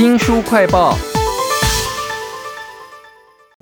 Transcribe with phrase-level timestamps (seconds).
[0.00, 0.96] 新书快报。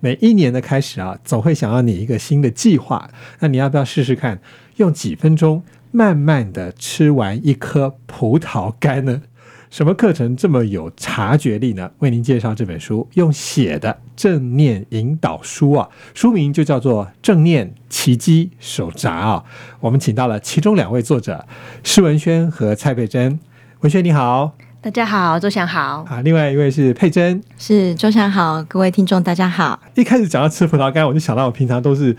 [0.00, 3.10] 每一年的开始啊，总会想要你一个新的计划。
[3.40, 4.40] 那你要不要试试看，
[4.76, 9.22] 用几分钟慢慢的吃完一颗葡萄干呢？
[9.68, 11.90] 什么课程这么有察觉力呢？
[11.98, 19.44] 为您介绍这本书，用写的正念引导书啊，书名就叫做《正念奇迹手札》啊。
[19.80, 21.44] 我们请到了其中两位作者
[21.82, 23.40] 施文轩和蔡佩珍。
[23.80, 27.42] 文轩你好，大家好，周翔好，啊，另外一位是佩珍。
[27.58, 29.78] 是周翔好，各位听众大家好。
[29.96, 32.16] 一开始讲到吃葡萄干，我就想到我平常都是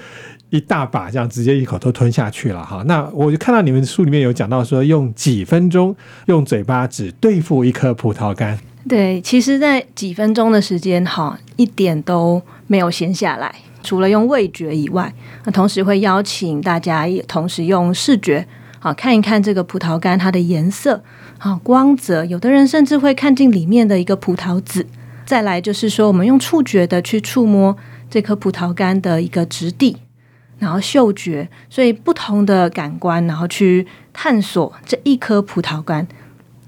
[0.49, 2.83] 一大把这样直接一口都吞下去了哈。
[2.85, 5.95] 那我就看到你们书里面有讲到说，用几分钟
[6.25, 8.59] 用嘴巴只对付一颗葡萄干。
[8.89, 13.55] 对，其实，在几分钟的时间哈，一点都没有闲下来。
[13.81, 15.11] 除了用味觉以外，
[15.45, 18.45] 那同时会邀请大家也同时用视觉，
[18.79, 21.03] 好看一看这个葡萄干它的颜色，
[21.37, 22.25] 好光泽。
[22.25, 24.85] 有的人甚至会看进里面的一个葡萄籽。
[25.25, 27.77] 再来就是说，我们用触觉的去触摸
[28.09, 29.95] 这颗葡萄干的一个质地，
[30.57, 36.07] 然后嗅觉，所以不同的感官，然后去探索这一颗葡萄干。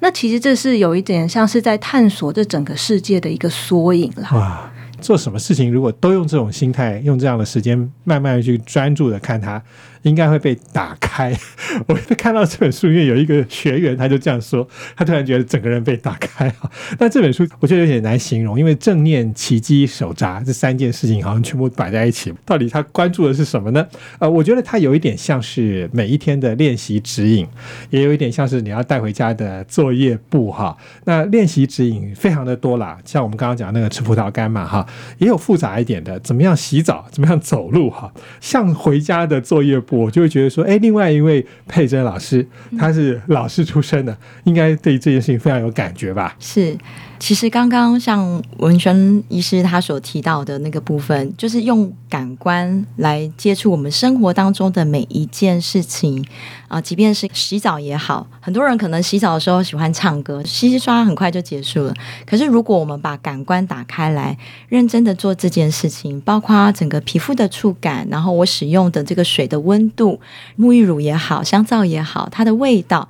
[0.02, 4.30] 那其实这是有一点像是在探索这整个世界的一个缩影啦。
[4.34, 9.62] 哇，做什么事情如果都用这种心态，用这样的时间，慢慢去专注的看它，
[10.04, 11.36] 应该会被打开。
[11.88, 16.70] 我看到这本书里面有一个学员，他就这样说，他突然觉得整个人被打开啊。
[17.00, 23.88] 那这本书我觉得有点难形容，因为正念、奇迹、手札这三件事情好像全部摆在一起，到底他关注的是什么呢？
[24.20, 27.48] 呃，我觉得它有一点像是每一天的练习指引，
[27.90, 30.76] 也有一点像是你要带回家的作业簿哈。
[31.06, 34.86] 那练习指引非常的多啦，像我们刚刚讲那个吃葡萄干嘛哈，
[35.18, 38.12] 也有复杂一点的，怎么样洗澡，怎么样走路哈。
[38.40, 42.46] 像回家的作业，我就会觉得说，哎，另外一位佩珍老师，
[42.80, 46.36] 他是老师出身的，应该对这件事情非常有感觉吧？
[46.40, 46.76] 是，
[47.22, 56.26] 其实刚刚像文轩医师他所提到的那个部分，就是用感官来接触我们生活当中的每一件事情
[56.68, 61.94] 啊，即便是洗澡也好，很多人可能洗澡的时候喜欢唱歌，洗洗刷很快就结束了。
[62.26, 64.36] 可是如果我们把感官打开来，
[64.68, 70.20] 认真的做这件事情，包括整个皮肤的触感，然后我使用的这个水的温度，
[70.58, 73.08] 沐浴乳也好，香皂也好，它的味道。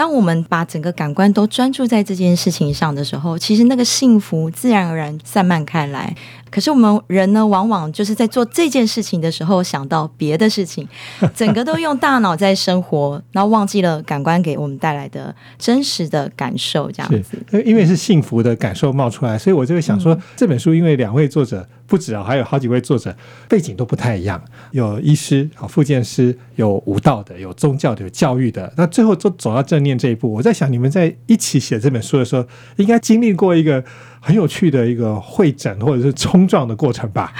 [0.00, 6.16] 当我们把整个感官都专注在这件事情上的时候，其实那个幸福自然而然散漫开来。
[6.48, 10.88] 可是我们人呢，往往就是在做这件事情的时候想到别的事情，
[11.36, 16.90] 整个都用大脑在生活，然后忘记了感官给我们带来的真实的感受。
[16.90, 23.12] 这样子，因为是幸福的感受冒出来，所以我就会想说，这本书因为两位作者不止啊，还有好几位作者
[23.48, 24.40] 背景都不太一样，
[24.70, 30.32] 有医师啊、复健师，有舞蹈的，有宗教的，有教育的，那最后都走到正念这一步。
[30.32, 32.46] 我在想，你们在一起写这本书的时候，
[32.76, 33.84] 应该经历过一个
[34.20, 37.32] 很有趣的一个会诊或者是冲撞的过程吧？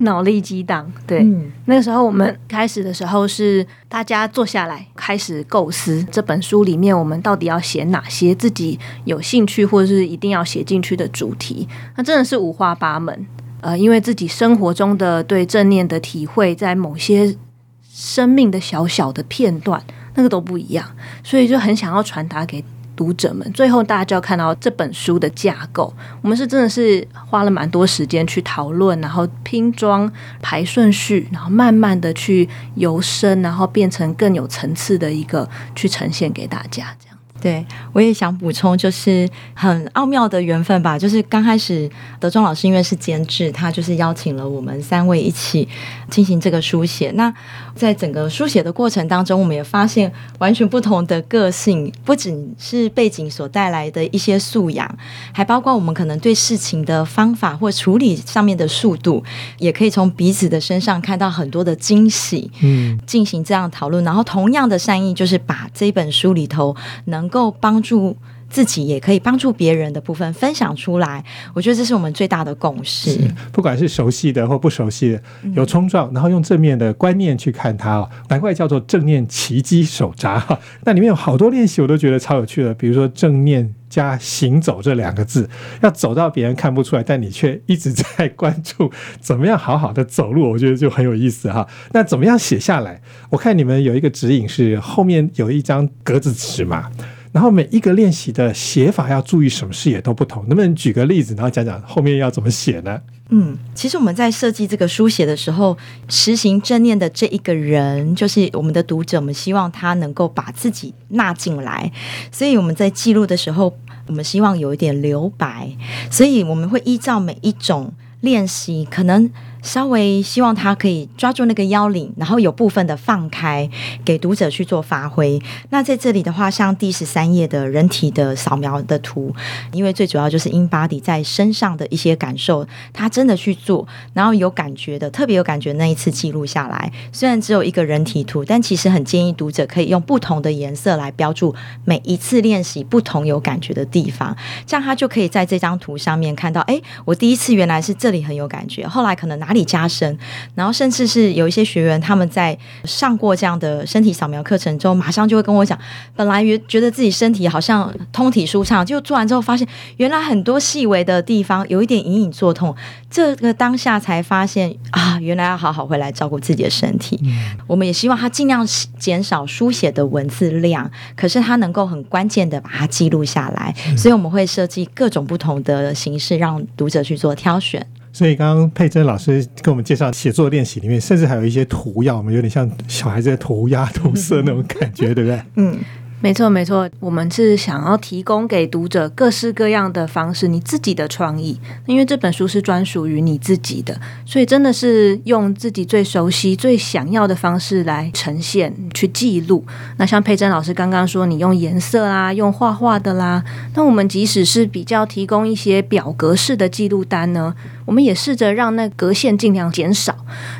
[0.00, 13.24] 脑力激荡，对，嗯那个时候我们开始的时候是大家坐下来开始构思这本书里面我们到底要写哪些自己有兴趣或者是一定要写进去的主题，那真的是五花八门。
[13.60, 17.36] 呃，因为自己生活中的对正念的体会，在某些
[17.82, 19.82] 生命的小小的片段，
[20.14, 20.88] 那个都不一样，
[21.24, 22.64] 所以就很想要传达给
[22.94, 23.50] 读者们。
[23.52, 25.92] 最后大家就要看到这本书的架构，
[26.22, 30.10] 我们是真的是花了蛮多时间去讨论，然后拼装、
[30.40, 36.94] 排顺序，然后慢慢的去由深，然后变成更有层次的一个去呈现给大家，
[37.40, 40.98] 对，我也想补充，就是很奥妙的缘分吧。
[40.98, 41.88] 就是刚开始
[42.18, 45.68] 德忠老师因为是监制，他就是邀请了我们三位一起
[46.10, 47.12] 进行这个书写。
[47.12, 47.32] 那
[47.74, 54.98] 在整个书写的过程当中，我们也发现完全不同的个性，不仅是背景所带来的一些素养，
[55.32, 59.22] 还包括我们可能对事情的方法或处理上面的速度，
[59.58, 62.50] 也可以从彼此的身上看到很多的惊喜。
[62.62, 68.16] 嗯，进行这样讨论，然后同样的善意就是把这本书里头能够帮助
[68.50, 71.22] 自己，也可以帮助别人的部分分享出来。
[71.54, 73.18] 我觉得这是我们最大的共识。
[73.52, 75.22] 不管是熟悉的或不熟悉的，
[75.54, 80.58] 有冲撞，然后用正面的观念去看它哦，难怪叫做正念奇迹手札哈。
[80.84, 83.74] 那里面有好多练习，我都觉得超有趣的，比如说正念。
[83.88, 85.48] 加行走这两个字，
[85.80, 91.66] 要走到别人看不出来，但你却一直在关注怎么样好好的走路，我觉得就很有意思哈。
[91.92, 93.00] 那怎么样写下来？
[93.30, 96.90] 我看你们有一个指引是后面有一张格子纸嘛，
[97.32, 103.00] 然后每一个练习的写法要注意什么事也都不同，能不能举个例子，然后讲讲后面要怎么写呢？
[103.30, 105.76] 嗯，其实我们在设计这个书写的时候，
[106.08, 111.92] 实行正念的这一个人，就是我们的读者，我们希望他能够把自己纳进来，
[112.32, 113.76] 所以我们在记录的时候，
[114.06, 115.70] 我们希望有一点留白，
[116.10, 119.30] 所以我们会依照每一种练习，可能。
[119.62, 123.68] 稍微希望他可以抓住那个腰领，然后有部分的放开，
[124.04, 125.40] 给读者去做发挥。
[125.70, 129.34] 那在这里的话，像第十三页的人体的扫描的图，
[129.72, 136.92] 因为最主要就是 in body 在身上的一些感受，他真的去做，然后有感觉的，特别有感觉那一次记录下来。
[137.12, 149.64] 虽然只有一个人体图，但其实很建议读者可以用不同的颜色来标注每一次练习不同有感觉的地方，这样他就可以在这张图上面看到，哎，我第一次原来是这里很有感觉，后来可能哪里。
[149.68, 150.16] 加深，
[150.54, 155.78] 然后甚至是有一些学员，他们在上过这样的身体扫描课程之后，马上就会跟我讲，
[156.16, 159.68] 本来觉觉得自己身体好像通体舒畅，就做完之后发现，
[159.98, 162.74] 原来很多细微的地方有一点隐隐作痛。
[163.10, 167.20] 这个当下才发现啊，原来要好好回来照顾自己的身体。
[167.66, 168.66] 我们也希望他尽量
[168.98, 177.86] 减少书写的文字量，可是他能够很关键的把它记录下来，所以我们会设计各种不同的形式，让读者去做挑选。
[178.12, 185.42] 所以刚刚佩珍老师跟我们介绍写作练习里面，甚至还有一些涂鸦，我们有点像小孩子在涂鸦涂色那种感觉，对不对？
[185.56, 185.78] 嗯。
[186.20, 191.56] 没错，没错，我们是想要提供给读者各式各样的方式，你自己的创意，
[191.86, 199.64] 因为这本书是专属于你自己的，所以真的是用自己最熟悉、最想要的方式来呈现、去记录。
[199.98, 203.44] 那像佩珍老师刚刚说，你用颜色啦，用画画的啦，
[203.76, 207.54] 那我们即使是比较提供一些表格式的记录单呢，
[207.86, 210.16] 我们也试着让那格线尽量减少。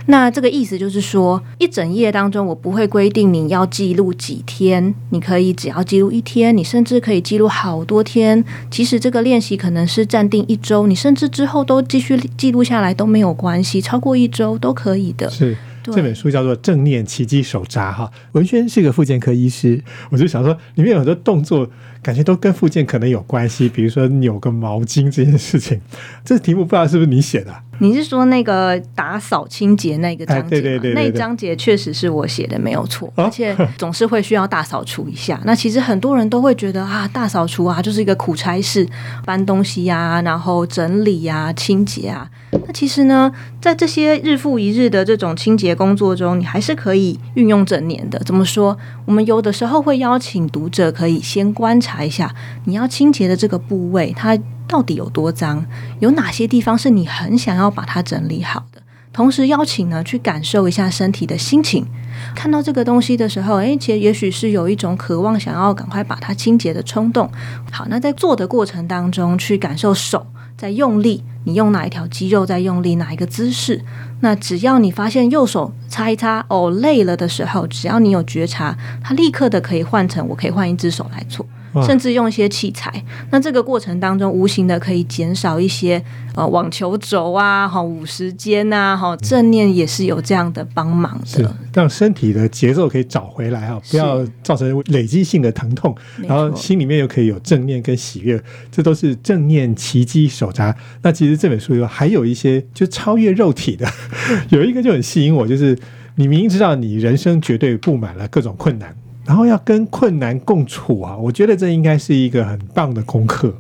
[0.06, 5.47] 那这个意思就是说，一整页当中，我不会规定你要记录几天，你可以。
[5.48, 8.44] 你只要记录一天，你甚至可以记录好多天。
[8.70, 15.30] 即使这个练习可能是暂定一周，你甚至之后都继续记录下来都没有关系，超过一周都可以的。
[15.30, 18.10] 是这本书叫做《正念奇迹手札》哈。
[18.32, 21.66] 文轩是个复健科医师，我就想说，里面有很多动作，
[22.02, 25.80] 感觉都跟附件可能有关系，比如说扭个毛巾这件事情。
[26.24, 27.54] 这题目不知道是不是你写的？
[27.80, 30.48] 你是说那个打扫清洁那个章节吗？
[30.50, 33.12] 对对对，那一章节确实是我写的，没有错。
[33.14, 35.40] 而且总是会需要大扫除一下。
[35.44, 38.84] 那其实很多人都会觉得啊，大扫除啊，就是一个苦差事，
[39.24, 42.28] 搬东西呀，然后整理呀、清洁啊。
[42.50, 43.30] 那其实呢，
[43.60, 48.18] 在这些日复一日的这种清洁工作中，你还是可以运用整年的。
[48.24, 48.76] 怎么说？
[49.06, 52.34] 我们有的时候会邀请读者可以先观察查一下
[52.66, 54.38] 你要清洁的这个部位，它。
[54.68, 55.64] 到底有多脏？
[55.98, 58.82] 有哪些地方是你很想要把它整理好的？
[59.14, 61.86] 同时邀请呢，去感受一下身体的心情。
[62.34, 67.30] 看到这个东西的时候，诶，其实也许是有一种渴望想要赶快把它清洁的冲动。
[67.72, 73.82] 好，那在做的过程当中，去感受手在用力，你用哪一条肌肉在用力，哪一个姿势？
[74.20, 81.46] 那只要你发现右手擦一擦，哦，累了的时候，只要你有觉察，它立刻的可以换成，我可以换一只手来做。
[81.86, 86.02] 甚至用一些器材，那这个过程当中，无形的可以减少一些
[86.34, 95.94] 呃网球肘啊，哈五十肩啊，哈正念也是有这样的帮忙的，让身体的节奏可以找回来哈，不要造成累积性的疼痛，
[96.26, 100.74] 然后心里面又可以有正念跟喜悦，这都是正念奇迹手札。
[101.02, 103.86] 那其实这本书有还有一些就超越肉体的，
[104.50, 105.78] 有一个就很吸引我，就是
[106.16, 108.94] 你明明知道你人生绝对布满了各种困难。
[109.28, 113.54] 然后要跟困难共处啊，我觉得这应该是一个很棒的功课。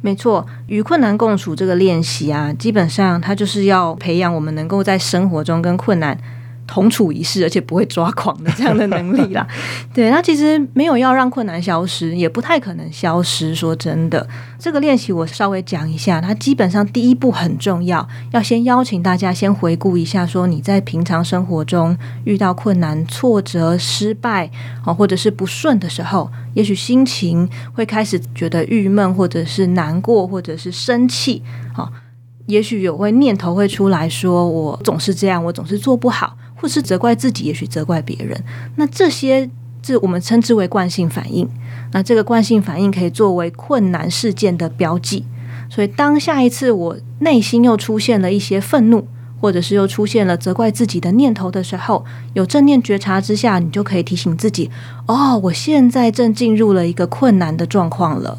[0.00, 6.16] 没错，与困难共处这个练习啊，基本上它就是要培养我们能够在生活中跟困难。
[6.72, 9.46] 同处一室，而且不会抓狂的这样的能力啦。
[9.92, 13.54] 对，那其实没有要让困难消失，也不太可能消失。
[13.54, 14.26] 说真的，
[14.58, 24.50] 这个练习我稍微讲一下，它基本上第一步很重要，要先邀请大家先回顾一下，说你在平常生活中遇到困难、挫折、失败
[24.86, 31.42] 啊，或者是不顺的时候，也许心情会开始觉得郁闷，或者是难过，或者是生气
[31.74, 31.92] 啊，
[32.46, 36.38] 也许有会念头会出来说，我总是这样，我总是做不好。
[36.62, 38.40] 或是责怪自己，也许责怪别人，
[38.76, 39.50] 那这些
[39.82, 41.48] 这我们称之为惯性反应。
[41.90, 45.24] 那这个惯性反应可以作为困难事件的标记。
[45.68, 49.08] 所以，当下一次我内心又出现了一些愤怒，
[49.40, 52.04] 或者是又出现了责怪自己的念头的时候，
[52.34, 54.70] 有正念觉察之下，你就可以提醒自己：
[55.06, 58.38] 哦，我现在正进入了一个困难的状况了。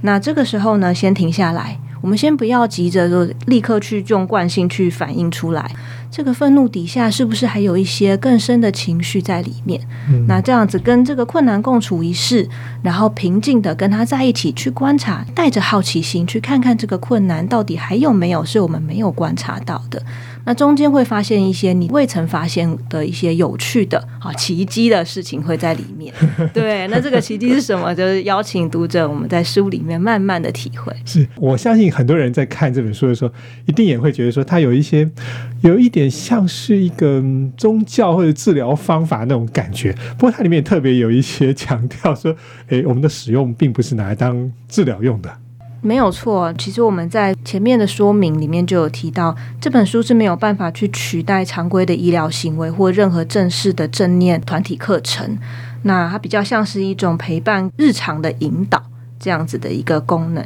[0.00, 5.70] 那这个时候呢，先停下来，我们先不要急着就立刻去用惯性去反应出来。
[6.10, 9.80] 这个愤怒底下是不是还有一些更深的情绪在里面？
[10.10, 12.48] 嗯那这样子跟这个困难共处一室，
[12.82, 20.02] 然后平静的跟他在一起去观察，带着好奇心去看看这个困难到底还有没有是我们没有观察到的。
[20.44, 26.12] 那中间会发现一些你未曾发现的一些有趣的、啊奇迹的事情会在里面。
[26.54, 27.94] 对，那这个奇迹是什么？
[27.94, 30.94] 就是邀请读者我们在书里面慢慢的体会。
[31.04, 33.32] 是我相信很多人在看这本书的时候，
[33.66, 35.08] 一定也会觉得说，他有一些
[35.62, 37.24] 有一点像是一个
[37.56, 39.90] 宗教或者治疗方法那种感觉。
[40.18, 42.36] 不过它里面特别有一些强调说，
[42.68, 45.30] 诶，我们的使用并不是拿来当治疗用的。
[45.80, 55.38] 没有错，其实我们在前面的说明里面就有提到，这本书是没有办法去取代常规的医疗行为或任何正式的正念团体课程。
[55.84, 58.82] 那它比较像是一种陪伴日常的引导
[59.20, 60.44] 这样子的一个功能。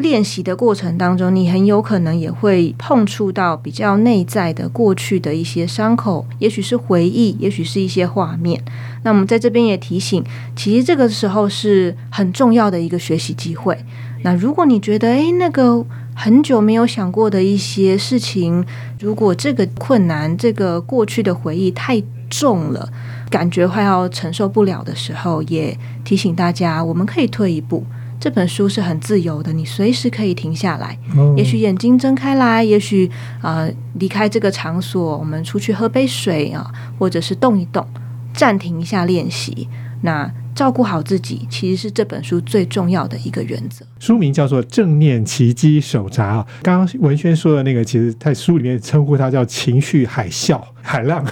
[0.00, 8.62] 练习的过程当中，你很有可能也会碰触到比较内在的过去的一些伤口，也许是回忆，也许是一些画面。
[9.04, 10.22] 那我们在这边也提醒，
[10.56, 13.78] 其实这个时候是很重要的一个学习机会。
[14.22, 18.64] 那如果你觉得，诶，那个很久没有想过的一些事情，
[18.98, 22.86] 如果这个困难、这个过去的回忆太重了，
[23.30, 27.84] 感觉快要承受不了的时候，也提醒大家，我们可以退一步。
[28.20, 33.10] 这本书是很自由的，你随时可以停下来，哦也许眼睛睁开来，也许
[33.40, 37.86] 呃离开这个场所，我们出去喝杯水啊，或者是动一动，
[38.34, 39.66] 暂停一下练习。
[40.02, 43.84] 那照顾好自己，其实是这本书最重要的一个原则。
[43.98, 46.46] 书名叫做《正念奇迹手札》啊。
[46.62, 51.24] 刚刚文轩说的那个，其实在书里面称呼它叫情绪海啸、海浪，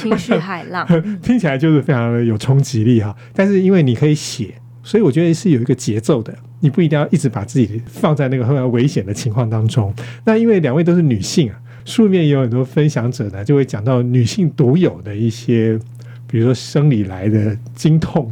[0.00, 0.86] 情绪海浪，
[1.22, 3.14] 听起来就是非常的有冲击力哈。
[3.32, 9.92] 但是因为你可以写，所以我觉得是有一个节奏的，你不一定要一直把自己放在那个非常危险的情况当中。
[10.24, 15.80] 那因为两位都是女性啊，书面也有很多分享者呢，就会讲到女性独有的一些。
[16.26, 18.28] 比如说生理来的经痛，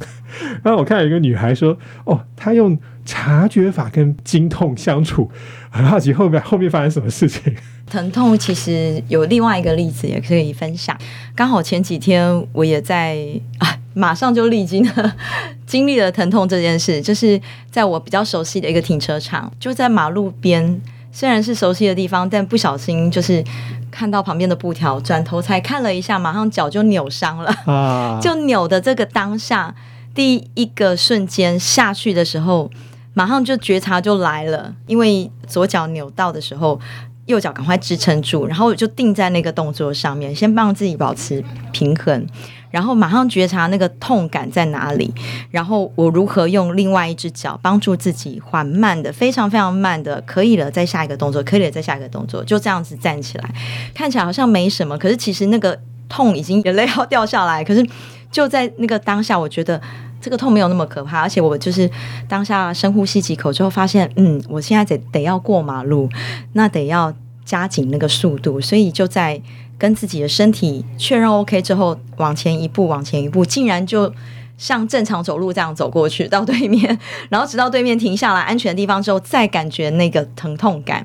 [0.64, 5.30] 然后我看有一个女孩说：“哦，她用察觉法跟经痛相处，
[5.70, 7.54] 很好奇后面后面发生什么事情。
[7.86, 10.98] 疼痛其实有另外一个例子也可以分享。
[11.36, 13.18] 刚好前几天我也在
[13.58, 15.14] 啊，马上就历经了
[15.66, 20.80] 经历了疼痛这件事，就是在我比较熟悉的一个停车场，就在马路边，
[21.10, 23.44] 虽然是熟悉的地方，但不小心就是
[23.90, 27.54] 看到旁边的布条，转头才看了一下，马上脚就扭伤了。
[27.66, 29.74] 啊，就扭的这个当下，
[30.14, 32.70] 第一个瞬间下去的时候，
[33.14, 36.80] 马上就觉察就来了，因为左脚扭到的时候。
[37.26, 42.26] 右脚赶快支撑住，然后就定在那个动作上面，先帮自己保持平衡，
[42.70, 45.12] 然后马上觉察那个痛感在哪里，
[45.50, 53.54] 然后我如何用另外一只脚帮助自己缓慢的、非常非常慢的，可以了，再下一个动作，可以了，再下一个动作，就这样子站起来，
[53.94, 57.86] 看起来好像没什么，可是其实那个痛已经眼泪要掉下来，可是
[58.30, 59.80] 就在那个当下，我觉得。
[60.22, 61.90] 这个痛没有那么可怕，而且我就是
[62.28, 66.08] 当下深呼吸几口之后，发现，嗯，我现在得得要过马路，
[66.52, 67.12] 那得要
[67.44, 69.42] 加紧那个速度，所以就在
[69.76, 74.14] 跟自己的身体确认 OK 之后，往前一步，往前一步，竟然就
[74.56, 76.96] 像正常走路这样走过去到对面，
[77.28, 81.04] 然后直到对面停下来安全的地方之后，再感觉那个疼痛感，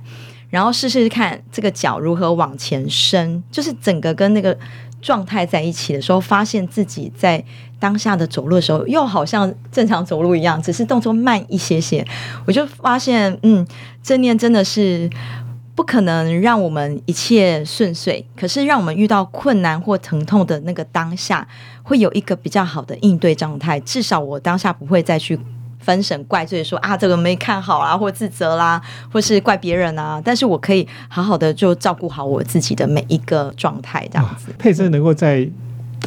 [0.52, 4.56] 然后试试看这个脚如何往前伸，就是整个跟那个
[5.02, 7.44] 状态在一起的时候，发现自己在。
[7.80, 12.04] 当下的走路的时候，又好像正常走路一样，只是动作慢一些些。
[12.44, 13.64] 我就发现，嗯，
[14.02, 15.08] 正念真的是
[15.76, 21.48] 不可能让我们一切顺遂，可是让我们遇到困难或疼痛的那个当下，
[21.84, 23.80] 会有一个比较好的应对状态。
[23.82, 25.40] 至少我当下不会再去
[25.88, 30.22] 分神怪罪说啊，这个没看好啦，或自责啦，或是怪别人啊。
[30.24, 34.54] 但是我可以好好的就照顾好我自己的每一个状态，这样子。
[34.60, 35.50] 佩珍能够在。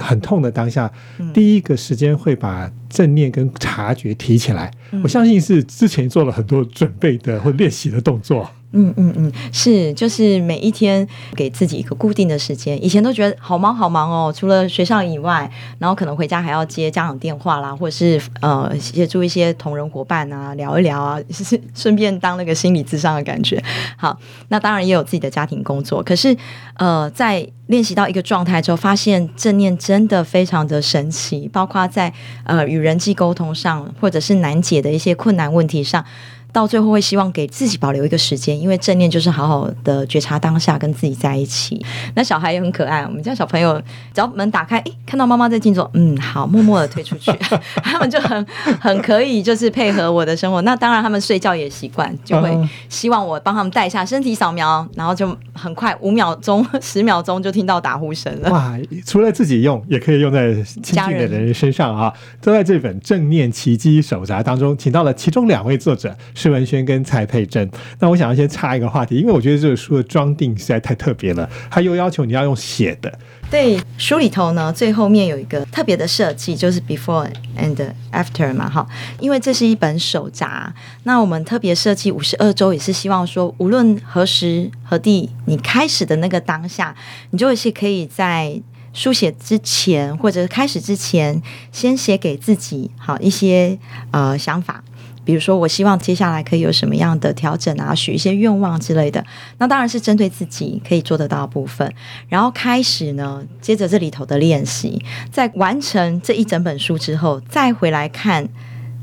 [0.00, 0.90] 很痛的当下，
[1.34, 4.70] 第一个时间会把正念跟察觉提起来。
[5.02, 8.48] 我相信是之前做了很多准备的或练习的动作。
[8.72, 12.82] 嗯嗯嗯，是，就是每一天给自己一个固定的时间。
[12.84, 23.60] 以前都觉得好忙好忙哦，除了学校以外，然后可能回家还要接家长电话啦，或者是呃协助一些同仁伙伴啊，聊一聊啊，是顺便当那个心理咨商的感觉。
[23.96, 24.16] 好，
[24.48, 26.00] 那当然也有自己的家庭工作。
[26.00, 26.36] 可是
[26.74, 32.12] 呃，在练习到一个状态之后，发现正念真的非常的神奇，包括在
[32.44, 36.04] 呃与人际沟通上，或者是难解的一些困难问题上。
[36.52, 41.84] 到最后会希望给自己保留一个时间，因为正念就是好好的觉察当下，跟自己在一起。
[42.14, 43.80] 那小孩也很可爱，我们家小朋友
[44.14, 47.30] 只要门打开，诶，看到妈妈在静坐，嗯，好，默默的退出去，
[47.82, 48.46] 他们就很
[48.80, 50.60] 很可以，就是配合我的生活。
[50.62, 52.56] 那当然，他们睡觉也习惯，就会
[52.88, 58.50] 希望我帮他们带一下身体扫描，然后就很快五秒钟、 十秒钟就听到打呼声了。
[58.50, 58.76] 哇，
[59.06, 62.12] 除了自己用，也可以用在亲近的人身上啊！
[62.40, 67.70] 都在这本《正念奇迹手札》当中，请到了其中两位作者施文轩跟蔡佩珍。
[67.98, 73.12] 那我想要先插一个话题，因为我觉得这个书的装订实在太特别了，他又要求你要用写的。
[73.50, 77.28] 对，书里头呢，最后面有一个特别的设计，就是 before
[77.58, 77.76] and
[78.10, 78.86] after 嘛，哈，
[79.18, 86.94] 因为这是一本手札，那我们特别设计五十二周，也是希望说，无论何时何地，你开始的那个当下，
[87.32, 91.42] 你就是可以在书写之前或者开始之前，
[91.72, 93.76] 先写给自己好一些
[94.12, 94.82] 呃想法。
[95.24, 99.24] 比如说，我希望接下来可以有什么样的调整啊，许一些愿望之类的。
[99.58, 101.92] 那当然是针对自己可以做得到部分。
[102.28, 108.48] 然后开始呢，接着这里头的练习，在完成这一整本书之后，再回来看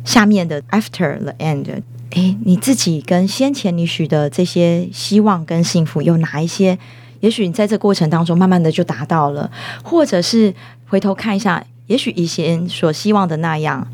[0.03, 1.83] 下面的 After the End。
[2.11, 6.77] 诶，你自己跟先前你许的这些希望跟幸福有哪一些？
[7.19, 9.51] 也许你在这过程当中慢慢的就达到了，
[9.83, 10.53] 或者是
[10.87, 13.87] 回头看一下，也许以前所希望的那样。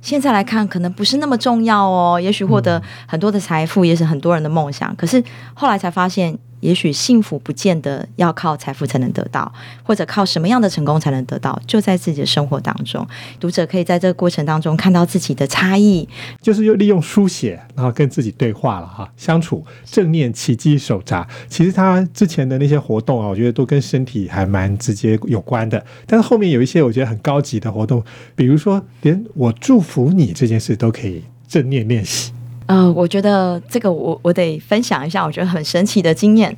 [0.00, 2.20] 现在来看，可能不是那么重要哦。
[2.20, 4.94] 也许获得很多的财富，也是很多人的梦想。
[4.96, 5.22] 可是
[5.54, 6.38] 后来才发现。
[6.60, 13.06] 也许幸福不见得要靠财富才能得到，或者靠什么样的成功才能得到，就在自己的生活当中。
[13.38, 16.08] 读者可以在这个过程当中看到自己的差异，
[16.40, 21.26] 就是又利用书写，然后跟自己对话了哈，相处正念奇迹手札。
[21.48, 25.84] 其实他之前的那些活动啊，我觉得都跟身体还蛮直接有关的。
[26.06, 28.02] 但是后面有一些我觉得很高级的活动，
[28.34, 32.32] 比如说连我祝福你这件事都可以正念练习。
[32.68, 36.54] 呃，我觉得这个我我得分享一下，我觉得很神奇的经验，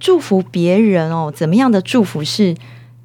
[0.00, 2.52] 祝福别人哦，怎么样的祝福是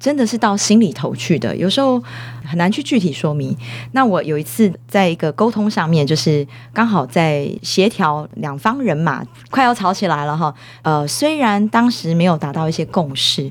[0.00, 2.02] 真的是到心里头去的，有时候
[2.44, 3.56] 很难去具体说明。
[3.92, 13.48] 那我有一次在一个沟通上面，就是刚好在协调两方人马快要吵起来了哈，呃，虽然当时没有达到一些共识。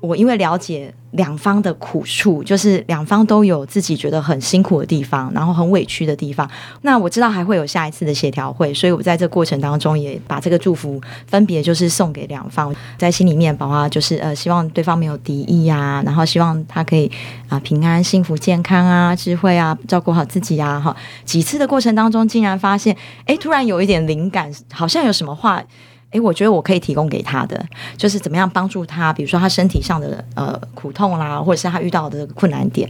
[0.00, 6.48] 我因为了解两方的苦处，就是两方都有自己觉得很辛苦的地方，然后很委屈的地方。
[6.82, 17.10] 那我知道还会有下一次的协调会，所以我在这过程当中也把这个祝福分别就是送给两方，在心里面包括就是呃希望对方没有敌意啊，然后希望他可以
[17.48, 20.80] 啊平安、幸福、健康啊、智慧啊，照顾好自己啊。
[20.80, 25.62] 哈，几次的过程当中，竟然发现，哎，突然有一点灵感，好像有什么话。
[26.10, 27.64] 诶，我觉得我可以提供给他的，
[27.96, 32.88] 就是怎么样帮助他，比如说他身体上的呃苦痛啦，或者是他遇到的困难点。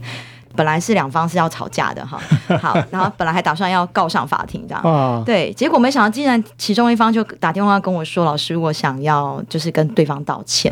[0.53, 2.19] 本来是两方是要吵架的哈，
[2.61, 10.69] 好，然后本来还打算要告上法庭这样，对，结果没想到竟然其中一方就打电话跟我说：“老师，我想要就是跟对方道歉。”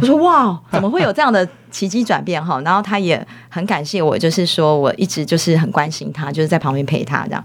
[0.00, 7.44] 我说：“哇，怎么会有这样的奇迹转变哈？”然后他也很感谢我，就是说我一直就是很关心他，就是在旁边陪他这样。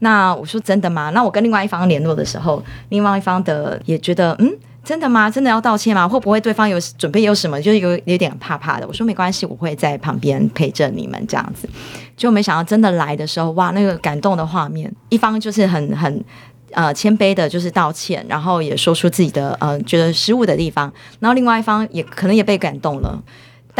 [0.00, 1.10] 那我说真的吗？
[1.14, 4.50] 那我跟另外一方联络的时候，另外一方的也觉得，嗯，
[4.82, 5.30] 真的吗？
[5.30, 6.08] 真的要道歉吗？
[6.08, 7.60] 会不会对方有准备有什么？
[7.60, 8.86] 就是有有点怕怕的。
[8.86, 11.68] 我说没关系，我会在旁边陪着你们这样子。
[12.16, 16.24] 就没想到真的来的时候，哇，那个感动的画面，一方就是很很
[16.72, 23.22] 呃谦卑的，就是道歉，然后也说出自己的呃觉得失误的地方，然后另外一方也可能也被感动了。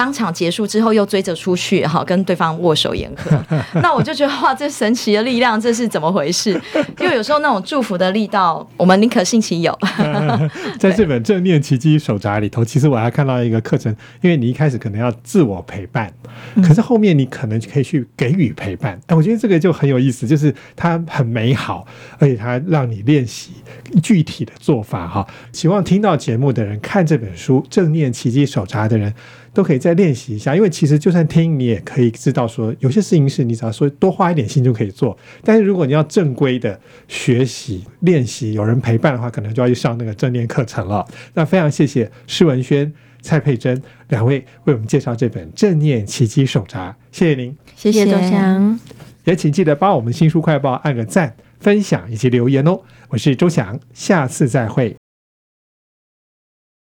[0.01, 3.39] 当场结束之后，又追着出去，哈，跟对方握手言和。
[3.83, 6.59] 那我就觉得，哇，这神奇的力量，这是怎么回事？
[6.97, 9.79] 就有时候那种祝福的力道，我们宁可信其有。
[10.81, 16.11] 在这本正念奇迹手札里头，其实我还看到一个课程，因为你一开始可能要自我陪伴，
[16.67, 18.99] 可是后面你可能可以去给予陪伴。
[19.09, 21.87] 哎，我觉得这个就很有意思，就是它很美好，
[22.19, 23.51] 而且它让你练习
[24.03, 25.07] 具体的做法。
[25.07, 29.13] 哈，希望听到节目的人，看这本书《正念奇迹手札》的人。
[29.53, 35.17] 都可以再练习一下，因为其实就算听，你也可以知道说，有些事情是你只要说多花一点心就可以做。
[35.43, 41.07] 但是如果你要正规的学习练习，有人陪伴的话，可能就要去上那个正念课程了。
[41.35, 48.79] 那非常谢谢施文轩、蔡佩珍两位为我们介绍这本《正念奇迹手札》，谢谢您，谢谢周翔，
[49.25, 52.81] 也请记得帮我们新书快报按个赞、分享以及留言哦。
[53.09, 54.97] 我是周翔，下次再会。